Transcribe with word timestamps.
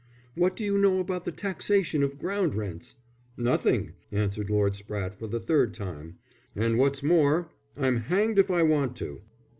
"What 0.33 0.55
do 0.55 0.65
you 0.65 0.79
know 0.79 0.99
about 0.99 1.25
the 1.25 1.31
Taxation 1.31 2.01
of 2.01 2.17
Ground 2.17 2.55
Rents?" 2.55 2.95
"Nothing!" 3.37 3.93
answered 4.11 4.49
Lord 4.49 4.73
Spratte 4.73 5.13
for 5.13 5.27
the 5.27 5.39
third 5.39 5.75
time. 5.75 6.17
"And 6.55 6.79
what's 6.79 7.03
more, 7.03 7.51
I'm 7.77 7.97
hanged 7.97 8.39
if 8.39 8.49
I 8.49 8.63
want 8.63 8.95
to." 8.95 9.21